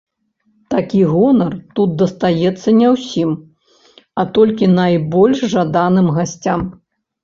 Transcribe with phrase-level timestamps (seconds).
[0.73, 3.29] Такі гонар тут дастаецца не ўсім,
[4.19, 6.71] а толькі найбольш жаданым гасцям.